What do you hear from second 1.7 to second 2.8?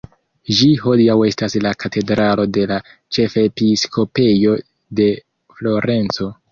katedralo de